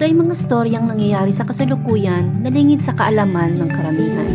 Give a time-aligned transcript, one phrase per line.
[0.00, 4.32] ito ay mga storyang nangyayari sa kasalukuyan na lingid sa kaalaman ng karamihan.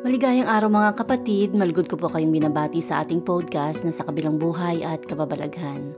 [0.00, 4.40] Maligayang araw mga kapatid, malugod ko po kayong binabati sa ating podcast na sa kabilang
[4.40, 5.92] buhay at kababalaghan.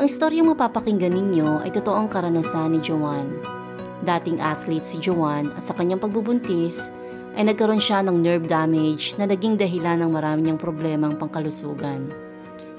[0.00, 3.61] Ang istoryang mapapakinggan ninyo ay totoong karanasan ni Joanne
[4.02, 6.90] dating athlete si Joanne at sa kanyang pagbubuntis
[7.38, 12.12] ay nagkaroon siya ng nerve damage na naging dahilan ng marami niyang problemang pangkalusugan.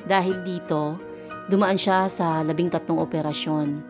[0.06, 1.00] Dahil dito,
[1.50, 3.81] dumaan siya sa labing tatlong operasyon.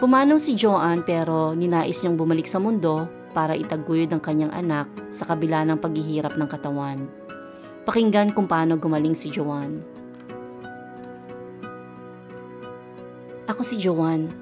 [0.00, 5.26] Pumanaw si Joanne pero ninais niyang bumalik sa mundo para itaguyod ang kanyang anak sa
[5.26, 7.10] kabila ng paghihirap ng katawan.
[7.84, 9.84] Pakinggan kung paano gumaling si Joanne.
[13.44, 14.32] Ako si Joanne.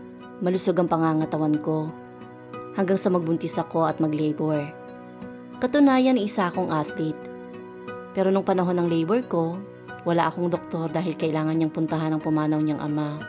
[0.43, 2.02] Malusog ang pangangatawan ko
[2.77, 4.69] hanggang sa magbuntis ako at mag-labor.
[5.63, 7.31] Katunayan isa akong athlete.
[8.13, 9.57] Pero nung panahon ng labor ko,
[10.03, 13.23] wala akong doktor dahil kailangan niyang puntahan ang pumanaw niyang ama.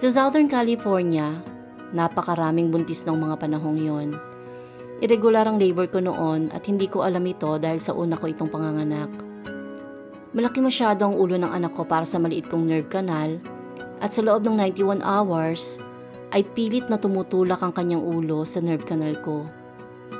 [0.00, 1.44] Sa Southern California,
[1.92, 4.08] napakaraming buntis ng mga panahong yon.
[5.04, 8.48] Irregular ang labor ko noon at hindi ko alam ito dahil sa una ko itong
[8.52, 9.12] panganganak.
[10.32, 13.36] Malaki masyado ang ulo ng anak ko para sa maliit kong nerve canal
[14.00, 15.82] at sa loob ng 91 hours,
[16.30, 19.46] ay pilit na tumutulak ang kanyang ulo sa nerve canal ko.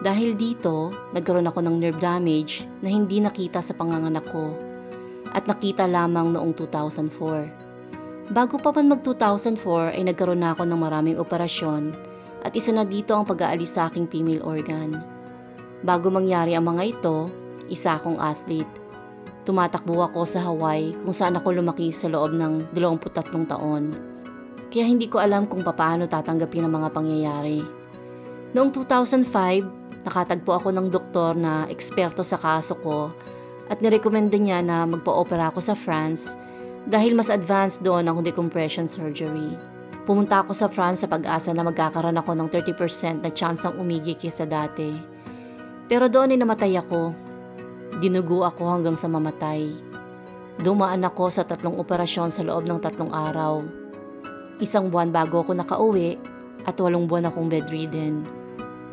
[0.03, 4.55] Dahil dito, nagkaroon ako ng nerve damage na hindi nakita sa panganganak ko
[5.30, 8.30] at nakita lamang noong 2004.
[8.30, 11.95] Bago pa man mag 2004 ay nagkaroon na ako ng maraming operasyon
[12.46, 14.98] at isa na dito ang pag-aalis sa aking female organ.
[15.83, 17.30] Bago mangyari ang mga ito,
[17.70, 18.70] isa akong athlete.
[19.46, 24.09] Tumatakbo ako sa Hawaii kung saan ako lumaki sa loob ng 23 taon
[24.70, 27.61] kaya hindi ko alam kung paano tatanggapin ang mga pangyayari.
[28.55, 33.11] Noong 2005, nakatagpo ako ng doktor na eksperto sa kaso ko
[33.67, 36.39] at nirekomenda niya na magpa-opera ako sa France
[36.86, 39.58] dahil mas advanced doon ang decompression surgery.
[40.07, 44.17] Pumunta ako sa France sa pag-asa na magkakaroon ako ng 30% na chance ang umigi
[44.17, 44.91] kaysa dati.
[45.87, 47.14] Pero doon ay namatay ako.
[47.98, 49.70] Dinugo ako hanggang sa mamatay.
[50.63, 53.80] Dumaan ako sa tatlong operasyon sa loob ng tatlong araw
[54.60, 56.20] Isang buwan bago ako nakauwi
[56.68, 58.28] at walong buwan akong bedridden.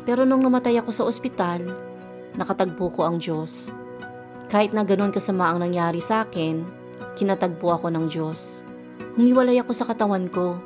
[0.08, 1.60] Pero nung namatay ako sa ospital,
[2.40, 3.68] nakatagpo ko ang Diyos.
[4.48, 6.64] Kahit na ganun kasama ang nangyari sa akin,
[7.20, 8.64] kinatagpo ako ng Diyos.
[9.20, 10.56] Humiwalay ako sa katawan ko.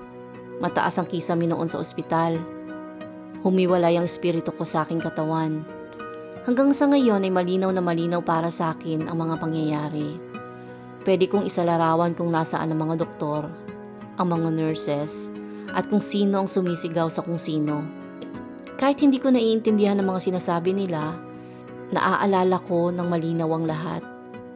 [0.63, 2.39] Mataas ang kisame noon sa ospital.
[3.43, 5.67] Humiwalay ang espiritu ko sa aking katawan.
[6.47, 10.15] Hanggang sa ngayon ay malinaw na malinaw para sa akin ang mga pangyayari.
[11.03, 13.51] Pwede kong isalarawan kung nasaan ang mga doktor
[14.21, 15.33] ang mga nurses
[15.73, 17.85] at kung sino ang sumisigaw sa kung sino.
[18.77, 21.17] Kahit hindi ko naiintindihan ang mga sinasabi nila,
[21.95, 24.03] naaalala ko ng malinaw ang lahat.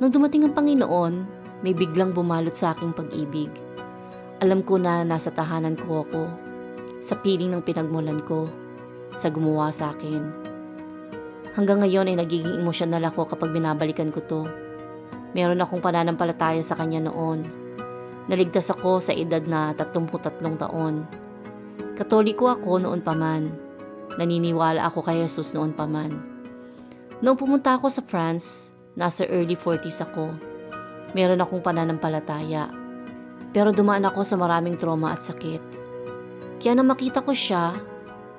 [0.03, 1.15] Nung dumating ang Panginoon,
[1.65, 3.49] may biglang bumalot sa aking pag-ibig.
[4.45, 6.29] Alam ko na nasa tahanan ko ako,
[7.01, 8.51] sa piling ng pinagmulan ko,
[9.17, 10.21] sa gumawa sa akin.
[11.57, 14.45] Hanggang ngayon ay nagiging emosyonal ako kapag binabalikan ko to.
[15.33, 17.66] Meron akong pananampalataya sa kanya noon
[18.27, 21.07] Naligtas ako sa edad na 33 taon.
[21.95, 23.55] Katoliko ako noon pa man.
[24.19, 26.11] Naniniwala ako kay Jesus noon pa man.
[27.23, 30.35] Noong pumunta ako sa France, nasa early 40s ako.
[31.15, 32.67] Meron akong pananampalataya.
[33.55, 35.63] Pero dumaan ako sa maraming trauma at sakit.
[36.59, 37.79] Kaya na makita ko siya,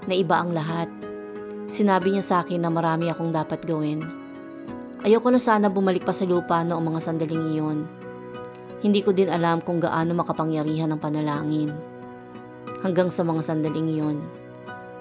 [0.03, 0.91] na iba ang lahat.
[1.71, 4.03] Sinabi niya sa akin na marami akong dapat gawin.
[5.07, 7.79] Ayoko na sana bumalik pa sa lupa noong mga sandaling iyon
[8.77, 11.73] hindi ko din alam kung gaano makapangyarihan ang panalangin.
[12.85, 14.17] Hanggang sa mga sandaling iyon,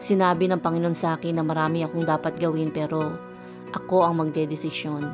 [0.00, 3.12] sinabi ng Panginoon sa akin na marami akong dapat gawin pero
[3.76, 5.04] ako ang magdedesisyon.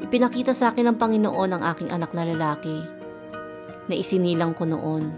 [0.00, 2.80] Ipinakita sa akin ng Panginoon ang aking anak na lalaki
[3.92, 5.12] na isinilang ko noon.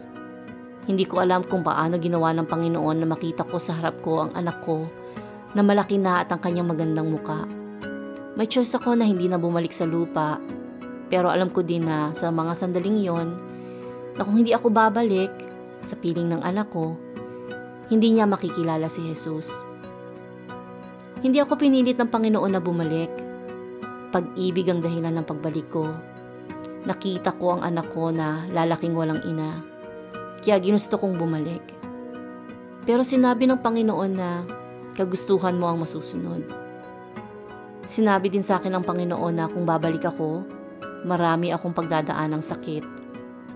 [0.90, 4.34] Hindi ko alam kung paano ginawa ng Panginoon na makita ko sa harap ko ang
[4.34, 4.90] anak ko
[5.54, 7.46] na malaki na at ang kanyang magandang muka.
[8.34, 10.42] May choice ako na hindi na bumalik sa lupa
[11.08, 13.28] pero alam ko din na sa mga sandaling yon,
[14.16, 15.32] na kung hindi ako babalik
[15.80, 16.96] sa piling ng anak ko,
[17.88, 19.64] hindi niya makikilala si Jesus.
[21.24, 23.10] Hindi ako pinilit ng Panginoon na bumalik.
[24.12, 25.88] Pag-ibig ang dahilan ng pagbalik ko.
[26.84, 29.64] Nakita ko ang anak ko na lalaking walang ina.
[30.44, 31.64] Kaya ginusto kong bumalik.
[32.86, 34.44] Pero sinabi ng Panginoon na
[34.94, 36.44] kagustuhan mo ang masusunod.
[37.88, 40.44] Sinabi din sa akin ng Panginoon na kung babalik ako,
[41.06, 42.84] marami akong pagdadaan ng sakit.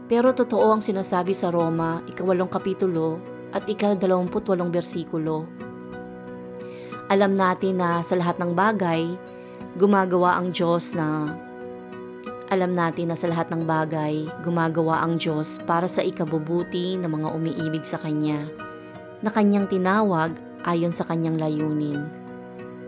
[0.06, 3.22] Pero totoo ang sinasabi sa Roma, ikawalong kapitulo
[3.54, 5.48] at ika-dalawamput-walong bersikulo
[7.12, 9.04] alam natin na sa lahat ng bagay,
[9.76, 11.28] gumagawa ang Diyos na
[12.48, 17.28] alam natin na sa lahat ng bagay, gumagawa ang Diyos para sa ikabubuti ng mga
[17.36, 18.48] umiibig sa Kanya,
[19.20, 20.32] na Kanyang tinawag
[20.64, 22.00] ayon sa Kanyang layunin.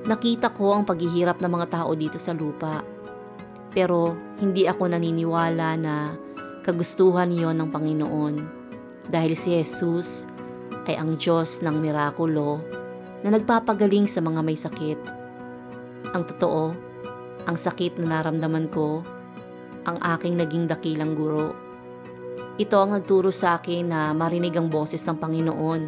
[0.09, 2.81] Nakita ko ang paghihirap ng mga tao dito sa lupa,
[3.75, 6.15] pero hindi ako naniniwala na
[6.62, 8.35] kagustuhan yon ng Panginoon
[9.11, 10.31] dahil si Jesus
[10.88, 12.62] ay ang Diyos ng mirakulo
[13.26, 15.00] na nagpapagaling sa mga may sakit.
[16.15, 16.73] Ang totoo,
[17.44, 19.03] ang sakit na naramdaman ko,
[19.85, 21.53] ang aking naging dakilang guro.
[22.56, 25.82] Ito ang nagturo sa akin na marinig ang boses ng Panginoon.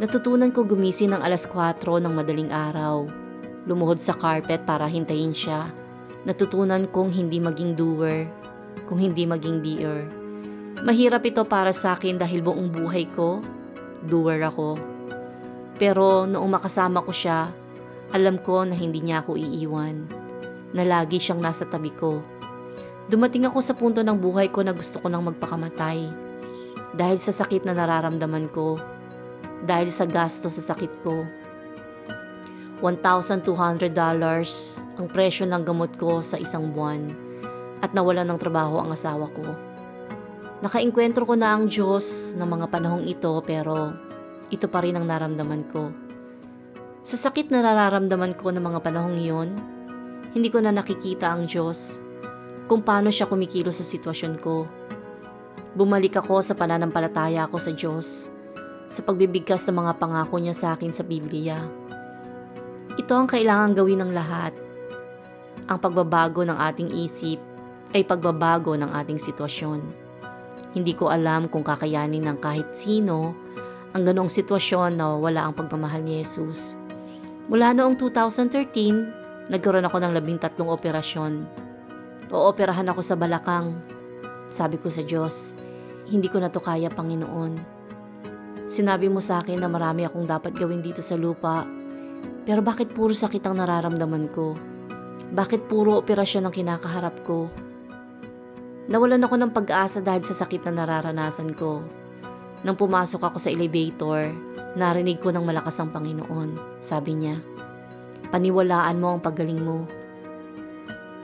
[0.00, 3.06] Natutunan ko gumising ng alas 4 ng madaling araw.
[3.68, 5.81] Lumuhod sa carpet para hintayin siya.
[6.22, 8.30] Natutunan kong hindi maging doer,
[8.86, 10.06] kung hindi maging beer.
[10.82, 13.42] Mahirap ito para sa akin dahil buong buhay ko,
[14.06, 14.78] doer ako.
[15.82, 17.50] Pero noong makasama ko siya,
[18.14, 20.06] alam ko na hindi niya ako iiwan,
[20.70, 22.22] na lagi siyang nasa tabi ko.
[23.10, 26.06] Dumating ako sa punto ng buhay ko na gusto ko nang magpakamatay.
[26.94, 28.78] Dahil sa sakit na nararamdaman ko.
[29.66, 31.26] Dahil sa gasto sa sakit ko.
[32.78, 33.42] $1,200
[35.00, 37.08] ang presyo ng gamot ko sa isang buwan
[37.80, 39.44] at nawala ng trabaho ang asawa ko.
[40.62, 43.96] Nakainkwentro ko na ang Diyos ng mga panahong ito pero
[44.52, 45.90] ito pa rin ang naramdaman ko.
[47.02, 49.50] Sa sakit na nararamdaman ko ng mga panahong iyon,
[50.38, 51.98] hindi ko na nakikita ang Diyos
[52.70, 54.70] kung paano siya kumikilo sa sitwasyon ko.
[55.74, 58.30] Bumalik ako sa pananampalataya ko sa Diyos,
[58.86, 61.58] sa pagbibigkas ng mga pangako niya sa akin sa Biblia.
[62.94, 64.54] Ito ang kailangan gawin ng lahat.
[65.70, 67.38] Ang pagbabago ng ating isip
[67.92, 69.80] ay pagbabago ng ating sitwasyon.
[70.72, 73.36] Hindi ko alam kung kakayanin ng kahit sino
[73.92, 76.80] ang ganong sitwasyon na wala ang pagmamahal ni Jesus.
[77.52, 81.44] Mula noong 2013, nagkaroon ako ng labing tatlong operasyon.
[82.32, 83.76] Ooperahan ako sa balakang.
[84.48, 85.52] Sabi ko sa Diyos,
[86.08, 87.60] hindi ko na to kaya Panginoon.
[88.64, 91.68] Sinabi mo sa akin na marami akong dapat gawin dito sa lupa,
[92.48, 94.71] pero bakit puro sakit ang nararamdaman ko?
[95.32, 97.48] Bakit puro operasyon ang kinakaharap ko?
[98.92, 101.80] Nawalan ako ng pag-asa dahil sa sakit na nararanasan ko.
[102.60, 104.28] Nang pumasok ako sa elevator,
[104.76, 106.76] narinig ko ng malakas ang Panginoon.
[106.84, 107.40] Sabi niya,
[108.28, 109.88] paniwalaan mo ang paggaling mo.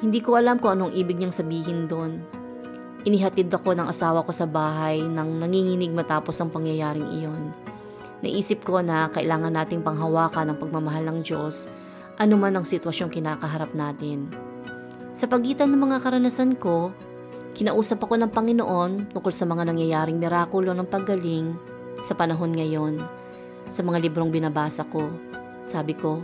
[0.00, 2.24] Hindi ko alam kung anong ibig niyang sabihin doon.
[3.04, 7.52] Inihatid ako ng asawa ko sa bahay nang nanginginig matapos ang pangyayaring iyon.
[8.24, 11.68] Naisip ko na kailangan nating panghawakan ang pagmamahal ng Diyos
[12.18, 14.28] anuman ang sitwasyong kinakaharap natin.
[15.14, 16.92] Sa pagitan ng mga karanasan ko,
[17.58, 21.58] Kinausap ako ng Panginoon tungkol sa mga nangyayaring mirakulo ng paggaling
[21.98, 23.02] sa panahon ngayon,
[23.66, 25.10] sa mga librong binabasa ko.
[25.66, 26.22] Sabi ko,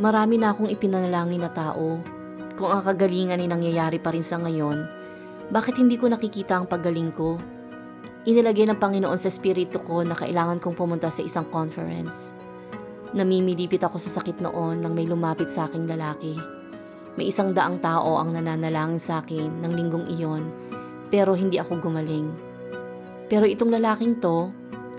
[0.00, 2.00] marami na akong ipinanalangin na tao.
[2.56, 4.88] Kung ang kagalingan ay nangyayari pa rin sa ngayon,
[5.52, 7.36] bakit hindi ko nakikita ang paggaling ko?
[8.24, 12.32] Inilagay ng Panginoon sa espiritu ko na kailangan kong pumunta sa isang conference.
[13.14, 16.34] Namimilipit ako sa sakit noon nang may lumapit sa aking lalaki.
[17.14, 20.50] May isang daang tao ang nananalangin sa akin ng linggong iyon,
[21.14, 22.26] pero hindi ako gumaling.
[23.30, 24.50] Pero itong lalaking to,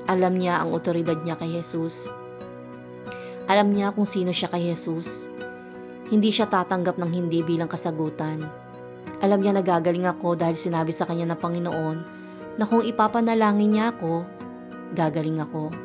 [0.08, 2.08] alam niya ang otoridad niya kay Jesus.
[3.52, 5.28] Alam niya kung sino siya kay Jesus.
[6.08, 8.48] Hindi siya tatanggap ng hindi bilang kasagutan.
[9.20, 11.98] Alam niya nagagaling ako dahil sinabi sa kanya ng Panginoon
[12.56, 14.24] na kung ipapanalangin niya ako,
[14.96, 15.85] gagaling ako.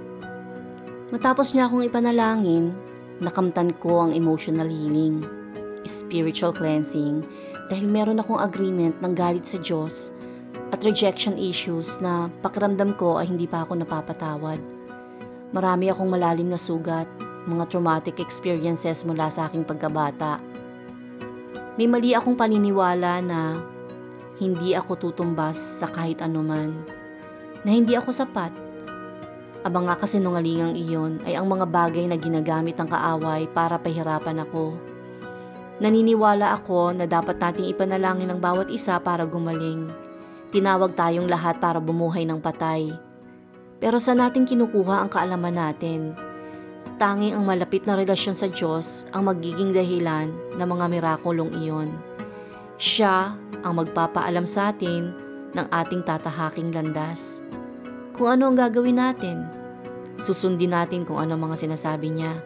[1.10, 2.70] Matapos niya akong ipanalangin,
[3.18, 5.26] nakamtan ko ang emotional healing
[5.84, 7.24] spiritual cleansing
[7.72, 10.12] dahil meron akong agreement ng galit sa Diyos
[10.70, 14.60] at rejection issues na pakiramdam ko ay hindi pa ako napapatawad.
[15.50, 17.10] Marami akong malalim na sugat,
[17.48, 20.38] mga traumatic experiences mula sa aking pagkabata.
[21.74, 23.58] May mali akong paniniwala na
[24.38, 26.70] hindi ako tutumbas sa kahit anuman,
[27.66, 28.69] na hindi ako sapat.
[29.60, 34.90] Abang nga kasinungalingang iyon ay ang mga bagay na ginagamit ng kaaway para pahirapan ako
[35.80, 39.88] Naniniwala ako na dapat nating ipanalangin ang bawat isa para gumaling.
[40.52, 42.92] Tinawag tayong lahat para bumuhay ng patay.
[43.80, 46.12] Pero sa natin kinukuha ang kaalaman natin?
[47.00, 50.28] tanging ang malapit na relasyon sa Diyos ang magiging dahilan
[50.60, 51.96] ng mga mirakulong iyon.
[52.76, 53.32] Siya
[53.64, 55.08] ang magpapaalam sa atin
[55.56, 57.40] ng ating tatahaking landas.
[58.20, 59.48] Kung ano ang gagawin natin,
[60.20, 62.36] susundin natin kung ano mga sinasabi niya.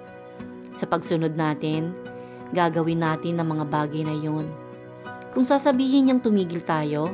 [0.70, 1.90] Sa pagsunod natin,
[2.54, 4.46] gagawin natin ang mga bagay na iyon.
[5.34, 7.10] Kung sasabihin niyang tumigil tayo,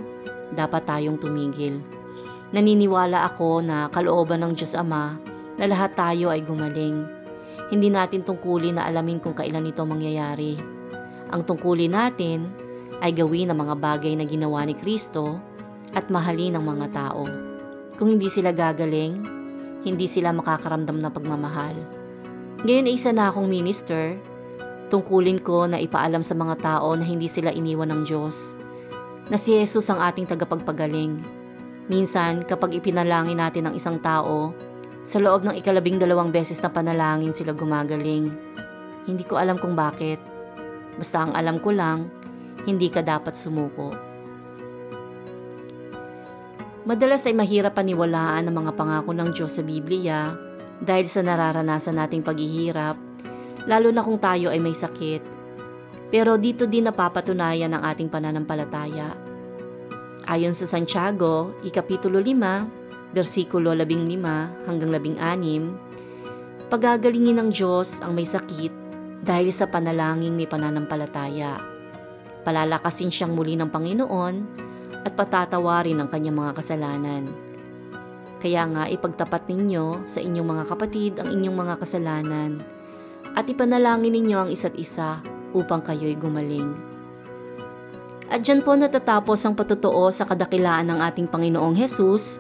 [0.53, 1.81] dapat tayong tumigil.
[2.53, 5.17] Naniniwala ako na kalooban ng Diyos Ama
[5.57, 7.09] na lahat tayo ay gumaling.
[7.73, 10.61] Hindi natin tungkulin na alamin kung kailan ito mangyayari.
[11.33, 12.45] Ang tungkulin natin
[13.01, 15.41] ay gawin ang mga bagay na ginawa ni Kristo
[15.97, 17.50] at mahalin ang mga tao.
[18.01, 19.21] Kung hindi sila gagaling,
[19.85, 21.77] hindi sila makakaramdam ng pagmamahal.
[22.65, 24.17] Ngayon ay isa na akong minister,
[24.89, 28.57] tungkulin ko na ipaalam sa mga tao na hindi sila iniwan ng Diyos,
[29.29, 31.41] na si Jesus ang ating tagapagpagaling
[31.91, 34.55] Minsan, kapag ipinalangin natin ang isang tao,
[35.03, 38.31] sa loob ng ikalabing dalawang beses na panalangin sila gumagaling.
[39.11, 40.23] Hindi ko alam kung bakit.
[40.95, 42.07] Basta ang alam ko lang,
[42.63, 43.91] hindi ka dapat sumuko.
[46.91, 50.35] Madalas ay mahirap paniwalaan ang mga pangako ng Diyos sa Biblia
[50.83, 52.99] dahil sa nararanasan nating paghihirap,
[53.71, 55.23] lalo na kung tayo ay may sakit.
[56.11, 59.31] Pero dito din napapatunayan ang ating pananampalataya
[60.31, 68.71] Ayon sa Santiago, ikapitulo 5, versikulo 15 hanggang 16, pagagalingin ng Diyos ang may sakit
[69.27, 71.59] dahil sa panalangin may pananampalataya.
[72.47, 74.35] Palalakasin siyang muli ng Panginoon
[75.05, 77.31] at patatawarin ang kanyang mga kasalanan.
[78.41, 82.61] Kaya nga ipagtapat ninyo sa inyong mga kapatid ang inyong mga kasalanan
[83.37, 85.21] at ipanalangin ninyo ang isa't isa
[85.53, 86.73] upang kayo'y gumaling.
[88.31, 92.39] At dyan po natatapos ang patutuo sa kadakilaan ng ating Panginoong Hesus.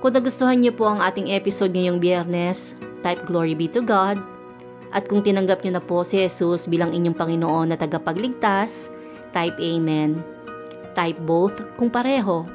[0.00, 2.72] Kung nagustuhan niyo po ang ating episode ngayong biyernes,
[3.04, 4.16] type Glory be to God.
[4.90, 8.88] At kung tinanggap niyo na po si Jesus bilang inyong Panginoon na tagapagligtas,
[9.36, 10.39] type Amen.
[10.96, 12.46] Type both kung pareho.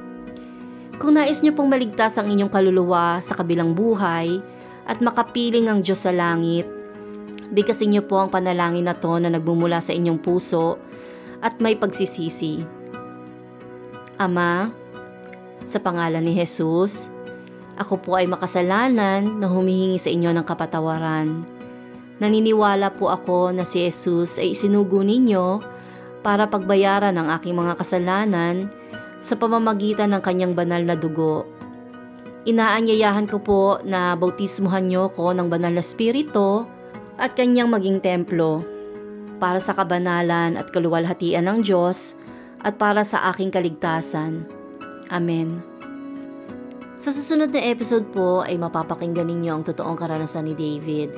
[0.95, 4.39] Kung nais niyo pong maligtas ang inyong kaluluwa sa kabilang buhay
[4.87, 6.67] at makapiling ang Diyos sa langit,
[7.51, 10.79] bigkasin niyo po ang panalangin na to na nagmumula sa inyong puso
[11.43, 12.63] at may pagsisisi.
[14.15, 14.71] Ama,
[15.67, 17.11] sa pangalan ni Jesus,
[17.75, 21.43] ako po ay makasalanan na humihingi sa inyo ng kapatawaran.
[22.23, 25.74] Naniniwala po ako na si Jesus ay isinugo ninyo
[26.25, 28.73] para pagbayaran ang aking mga kasalanan
[29.21, 31.45] sa pamamagitan ng kanyang banal na dugo.
[32.49, 36.65] Inaanyayahan ko po na bautismuhan niyo ko ng banal na spirito
[37.21, 38.65] at kanyang maging templo
[39.37, 42.17] para sa kabanalan at kaluwalhatian ng Diyos
[42.65, 44.49] at para sa aking kaligtasan.
[45.13, 45.61] Amen.
[46.97, 51.13] Sa susunod na episode po ay mapapakinggan ninyo ang totoong karanasan ni David.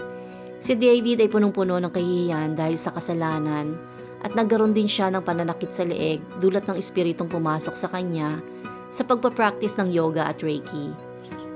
[0.60, 5.70] Si David ay punong-puno ng kahihiyan dahil sa kasalanan at nagkaroon din siya ng pananakit
[5.70, 8.42] sa leeg dulot ng espiritong pumasok sa kanya
[8.90, 10.94] sa pagpapractice ng yoga at reiki.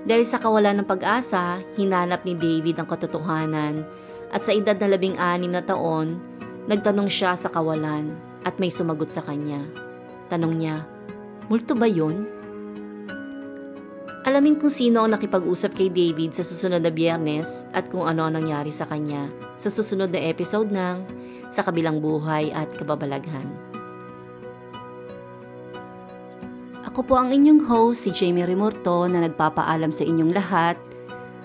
[0.03, 3.86] Dahil sa kawalan ng pag-asa, hinanap ni David ang katotohanan
[4.34, 6.32] at sa edad na labing anim na taon,
[6.70, 8.13] Nagtanong siya sa kawalan
[8.46, 9.65] at may sumagot sa kanya.
[10.30, 10.86] Tanong niya,
[11.50, 12.30] Multo ba yun?
[14.22, 18.38] Alamin kung sino ang nakipag-usap kay David sa susunod na biyernes at kung ano ang
[18.38, 19.25] nangyari sa kanya
[19.58, 21.01] sa susunod na episode ng
[21.50, 23.50] Sa Kabilang Buhay at Kababalaghan.
[26.86, 30.78] Ako po ang inyong host, si Jamie Rimorto na nagpapaalam sa inyong lahat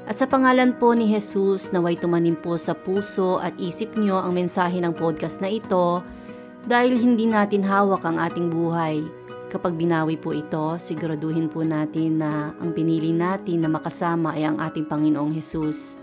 [0.07, 4.39] at sa pangalan po ni Jesus, naway tumanim po sa puso at isip nyo ang
[4.39, 5.99] mensahe ng podcast na ito
[6.69, 9.03] dahil hindi natin hawak ang ating buhay.
[9.57, 14.61] Kapag binawi po ito, siguraduhin po natin na ang pinili natin na makasama ay ang
[14.61, 15.97] ating Panginoong Jesus.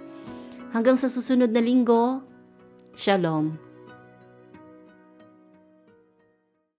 [0.74, 2.26] Hanggang sa susunod na linggo,
[2.98, 3.54] Shalom.